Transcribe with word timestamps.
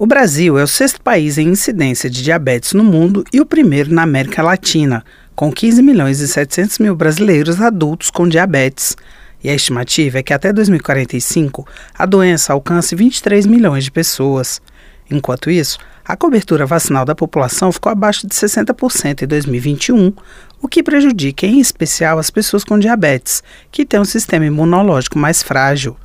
O 0.00 0.06
Brasil 0.06 0.56
é 0.56 0.62
o 0.62 0.68
sexto 0.68 1.00
país 1.00 1.38
em 1.38 1.48
incidência 1.48 2.08
de 2.08 2.22
diabetes 2.22 2.72
no 2.72 2.84
mundo 2.84 3.24
e 3.32 3.40
o 3.40 3.46
primeiro 3.46 3.92
na 3.92 4.04
América 4.04 4.44
Latina, 4.44 5.04
com 5.34 5.50
15 5.50 5.82
milhões 5.82 6.20
e 6.20 6.28
700 6.28 6.78
mil 6.78 6.94
brasileiros 6.94 7.60
adultos 7.60 8.08
com 8.08 8.28
diabetes. 8.28 8.96
E 9.42 9.50
a 9.50 9.54
estimativa 9.56 10.18
é 10.18 10.22
que 10.22 10.32
até 10.32 10.52
2045 10.52 11.66
a 11.98 12.06
doença 12.06 12.52
alcance 12.52 12.94
23 12.94 13.44
milhões 13.46 13.82
de 13.82 13.90
pessoas. 13.90 14.62
Enquanto 15.10 15.50
isso, 15.50 15.78
a 16.04 16.16
cobertura 16.16 16.64
vacinal 16.64 17.04
da 17.04 17.16
população 17.16 17.72
ficou 17.72 17.90
abaixo 17.90 18.24
de 18.24 18.36
60% 18.36 19.22
em 19.22 19.26
2021, 19.26 20.12
o 20.62 20.68
que 20.68 20.80
prejudica 20.80 21.44
em 21.44 21.58
especial 21.58 22.20
as 22.20 22.30
pessoas 22.30 22.62
com 22.62 22.78
diabetes, 22.78 23.42
que 23.72 23.84
têm 23.84 23.98
um 23.98 24.04
sistema 24.04 24.46
imunológico 24.46 25.18
mais 25.18 25.42
frágil. 25.42 25.96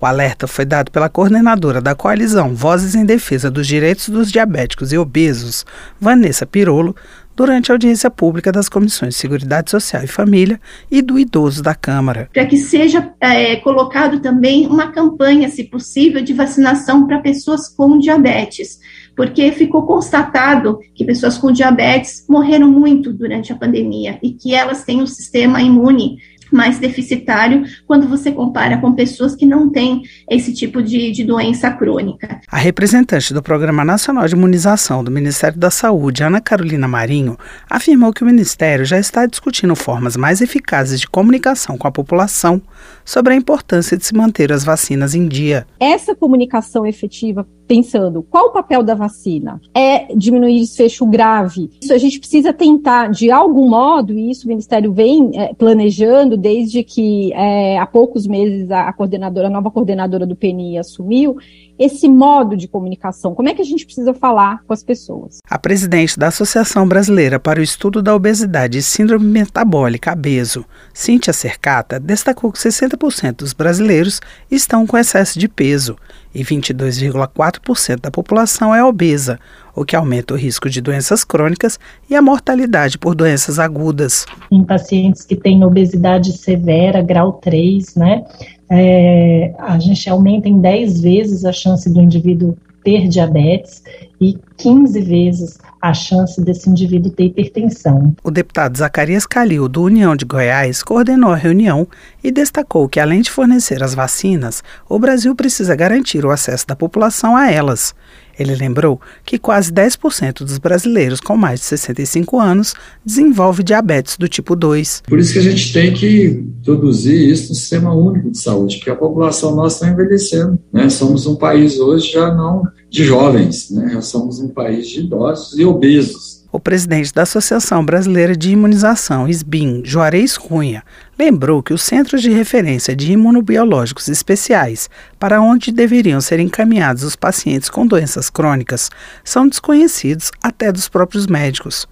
O 0.00 0.06
alerta 0.06 0.46
foi 0.46 0.64
dado 0.64 0.90
pela 0.90 1.10
coordenadora 1.10 1.78
da 1.78 1.94
coalizão 1.94 2.54
Vozes 2.54 2.94
em 2.94 3.04
Defesa 3.04 3.50
dos 3.50 3.66
Direitos 3.66 4.08
dos 4.08 4.32
Diabéticos 4.32 4.92
e 4.92 4.98
Obesos, 4.98 5.66
Vanessa 6.00 6.46
Pirolo, 6.46 6.96
durante 7.36 7.70
a 7.70 7.74
audiência 7.74 8.10
pública 8.10 8.50
das 8.50 8.66
Comissões 8.66 9.14
de 9.14 9.20
Seguridade 9.20 9.70
Social 9.70 10.02
e 10.02 10.06
Família 10.06 10.58
e 10.90 11.02
do 11.02 11.18
Idoso 11.18 11.62
da 11.62 11.74
Câmara. 11.74 12.30
Para 12.32 12.46
que 12.46 12.56
seja 12.56 13.12
é, 13.20 13.56
colocado 13.56 14.20
também 14.20 14.66
uma 14.66 14.90
campanha, 14.90 15.50
se 15.50 15.64
possível, 15.64 16.22
de 16.22 16.32
vacinação 16.32 17.06
para 17.06 17.20
pessoas 17.20 17.68
com 17.68 17.98
diabetes, 17.98 18.78
porque 19.14 19.52
ficou 19.52 19.86
constatado 19.86 20.80
que 20.94 21.04
pessoas 21.04 21.36
com 21.36 21.52
diabetes 21.52 22.24
morreram 22.26 22.70
muito 22.70 23.12
durante 23.12 23.52
a 23.52 23.56
pandemia 23.56 24.18
e 24.22 24.32
que 24.32 24.54
elas 24.54 24.82
têm 24.82 25.02
um 25.02 25.06
sistema 25.06 25.60
imune 25.60 26.18
mais 26.50 26.78
deficitário 26.78 27.64
quando 27.86 28.08
você 28.08 28.32
compara 28.32 28.78
com 28.78 28.92
pessoas 28.92 29.34
que 29.34 29.46
não 29.46 29.70
têm 29.70 30.02
esse 30.28 30.52
tipo 30.52 30.82
de, 30.82 31.10
de 31.10 31.24
doença 31.24 31.70
crônica. 31.70 32.40
A 32.48 32.58
representante 32.58 33.32
do 33.32 33.42
Programa 33.42 33.84
Nacional 33.84 34.26
de 34.26 34.34
Imunização 34.34 35.02
do 35.02 35.10
Ministério 35.10 35.58
da 35.58 35.70
Saúde, 35.70 36.22
Ana 36.22 36.40
Carolina 36.40 36.88
Marinho, 36.88 37.38
afirmou 37.68 38.12
que 38.12 38.22
o 38.22 38.26
Ministério 38.26 38.84
já 38.84 38.98
está 38.98 39.26
discutindo 39.26 39.74
formas 39.76 40.16
mais 40.16 40.40
eficazes 40.40 41.00
de 41.00 41.08
comunicação 41.08 41.76
com 41.76 41.86
a 41.86 41.92
população 41.92 42.60
sobre 43.04 43.32
a 43.32 43.36
importância 43.36 43.96
de 43.96 44.04
se 44.04 44.14
manter 44.14 44.52
as 44.52 44.64
vacinas 44.64 45.14
em 45.14 45.26
dia. 45.26 45.66
Essa 45.78 46.14
comunicação 46.14 46.86
efetiva 46.86 47.46
pensando 47.70 48.26
qual 48.28 48.48
o 48.48 48.52
papel 48.52 48.82
da 48.82 48.96
vacina? 48.96 49.60
É 49.72 50.12
diminuir 50.12 50.58
desfecho 50.58 51.06
grave. 51.06 51.70
Isso 51.80 51.94
a 51.94 51.98
gente 51.98 52.18
precisa 52.18 52.52
tentar, 52.52 53.12
de 53.12 53.30
algum 53.30 53.68
modo, 53.68 54.12
e 54.12 54.28
isso 54.28 54.44
o 54.44 54.48
Ministério 54.48 54.92
vem 54.92 55.30
é, 55.34 55.54
planejando 55.54 56.36
desde 56.36 56.82
que 56.82 57.32
é, 57.32 57.78
há 57.78 57.86
poucos 57.86 58.26
meses 58.26 58.72
a, 58.72 58.88
a, 58.88 58.92
coordenadora, 58.92 59.46
a 59.46 59.50
nova 59.50 59.70
coordenadora 59.70 60.26
do 60.26 60.34
PNI 60.34 60.78
assumiu, 60.78 61.36
esse 61.80 62.06
modo 62.10 62.58
de 62.58 62.68
comunicação. 62.68 63.34
Como 63.34 63.48
é 63.48 63.54
que 63.54 63.62
a 63.62 63.64
gente 63.64 63.86
precisa 63.86 64.12
falar 64.12 64.62
com 64.66 64.72
as 64.74 64.84
pessoas? 64.84 65.38
A 65.48 65.58
presidente 65.58 66.18
da 66.18 66.28
Associação 66.28 66.86
Brasileira 66.86 67.40
para 67.40 67.58
o 67.58 67.62
Estudo 67.62 68.02
da 68.02 68.14
Obesidade 68.14 68.76
e 68.76 68.82
Síndrome 68.82 69.24
Metabólica, 69.24 70.12
ABESO, 70.12 70.66
Cíntia 70.92 71.32
Cercata, 71.32 71.98
destacou 71.98 72.52
que 72.52 72.58
60% 72.58 73.36
dos 73.36 73.54
brasileiros 73.54 74.20
estão 74.50 74.86
com 74.86 74.98
excesso 74.98 75.38
de 75.38 75.48
peso 75.48 75.96
e 76.34 76.44
22,4% 76.44 78.00
da 78.02 78.10
população 78.10 78.74
é 78.74 78.84
obesa, 78.84 79.40
o 79.74 79.82
que 79.82 79.96
aumenta 79.96 80.34
o 80.34 80.36
risco 80.36 80.68
de 80.68 80.82
doenças 80.82 81.24
crônicas 81.24 81.78
e 82.10 82.14
a 82.14 82.20
mortalidade 82.20 82.98
por 82.98 83.14
doenças 83.14 83.58
agudas. 83.58 84.26
Em 84.52 84.62
pacientes 84.62 85.24
que 85.24 85.34
têm 85.34 85.64
obesidade 85.64 86.32
severa, 86.32 87.00
grau 87.00 87.32
3, 87.34 87.94
né, 87.94 88.24
é, 88.70 89.52
a 89.58 89.78
gente 89.78 90.08
aumenta 90.08 90.48
em 90.48 90.60
10 90.60 91.00
vezes 91.00 91.44
a 91.44 91.52
chance 91.52 91.92
do 91.92 92.00
indivíduo 92.00 92.56
ter 92.84 93.08
diabetes 93.08 93.82
e 94.20 94.36
15 94.58 95.00
vezes 95.00 95.58
a 95.80 95.94
chance 95.94 96.40
desse 96.42 96.68
indivíduo 96.68 97.10
ter 97.10 97.24
hipertensão. 97.24 98.14
O 98.22 98.30
deputado 98.30 98.76
Zacarias 98.76 99.24
Calil, 99.24 99.66
do 99.66 99.82
União 99.82 100.14
de 100.14 100.26
Goiás, 100.26 100.82
coordenou 100.82 101.30
a 101.30 101.36
reunião 101.36 101.88
e 102.22 102.30
destacou 102.30 102.86
que, 102.86 103.00
além 103.00 103.22
de 103.22 103.30
fornecer 103.30 103.82
as 103.82 103.94
vacinas, 103.94 104.62
o 104.88 104.98
Brasil 104.98 105.34
precisa 105.34 105.74
garantir 105.74 106.24
o 106.26 106.30
acesso 106.30 106.66
da 106.66 106.76
população 106.76 107.34
a 107.34 107.50
elas. 107.50 107.94
Ele 108.38 108.54
lembrou 108.54 109.00
que 109.24 109.38
quase 109.38 109.70
10% 109.72 110.44
dos 110.44 110.56
brasileiros 110.56 111.20
com 111.20 111.36
mais 111.36 111.60
de 111.60 111.66
65 111.66 112.40
anos 112.40 112.74
desenvolve 113.04 113.62
diabetes 113.62 114.16
do 114.16 114.28
tipo 114.28 114.56
2. 114.56 115.02
Por 115.06 115.18
isso 115.18 115.32
que 115.32 115.38
a 115.38 115.42
gente 115.42 115.72
tem 115.72 115.92
que 115.92 116.42
introduzir 116.58 117.28
isso 117.28 117.50
no 117.50 117.54
sistema 117.54 117.92
único 117.92 118.30
de 118.30 118.38
saúde, 118.38 118.76
porque 118.76 118.90
a 118.90 118.96
população 118.96 119.54
nossa 119.54 119.84
está 119.84 119.88
envelhecendo. 119.92 120.58
Né? 120.72 120.88
Somos 120.88 121.26
um 121.26 121.36
país 121.36 121.78
hoje 121.78 122.12
já 122.12 122.32
não 122.34 122.62
de 122.90 123.04
jovens, 123.04 123.70
né? 123.70 123.88
já 123.92 124.02
somos 124.02 124.40
um 124.40 124.48
país 124.48 124.88
de 124.88 125.00
idosos 125.00 125.56
e 125.56 125.64
obesos. 125.64 126.40
O 126.52 126.58
presidente 126.58 127.14
da 127.14 127.22
Associação 127.22 127.84
Brasileira 127.84 128.36
de 128.36 128.50
Imunização, 128.50 129.28
SBIM, 129.28 129.82
Juarez 129.84 130.36
Cunha, 130.36 130.82
lembrou 131.16 131.62
que 131.62 131.72
os 131.72 131.82
centros 131.82 132.20
de 132.20 132.30
referência 132.30 132.96
de 132.96 133.12
imunobiológicos 133.12 134.08
especiais, 134.08 134.90
para 135.16 135.40
onde 135.40 135.70
deveriam 135.70 136.20
ser 136.20 136.40
encaminhados 136.40 137.04
os 137.04 137.14
pacientes 137.14 137.70
com 137.70 137.86
doenças 137.86 138.28
crônicas, 138.28 138.90
são 139.22 139.46
desconhecidos 139.46 140.32
até 140.42 140.72
dos 140.72 140.88
próprios 140.88 141.28
médicos. 141.28 141.86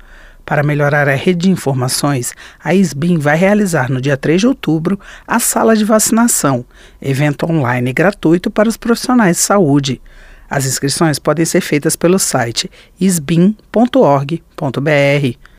Para 0.44 0.64
melhorar 0.64 1.08
a 1.08 1.14
rede 1.14 1.42
de 1.42 1.50
informações, 1.50 2.34
a 2.58 2.74
SBIM 2.74 3.18
vai 3.18 3.36
realizar 3.36 3.88
no 3.88 4.00
dia 4.00 4.16
3 4.16 4.40
de 4.40 4.46
outubro 4.48 4.98
a 5.24 5.38
sala 5.38 5.76
de 5.76 5.84
vacinação, 5.84 6.64
evento 7.00 7.46
online 7.48 7.92
gratuito 7.92 8.50
para 8.50 8.68
os 8.68 8.76
profissionais 8.76 9.36
de 9.36 9.42
saúde. 9.44 10.00
As 10.50 10.64
inscrições 10.64 11.18
podem 11.18 11.44
ser 11.44 11.60
feitas 11.60 11.96
pelo 11.96 12.18
site 12.18 12.70
isbin.org.br. 13.00 14.38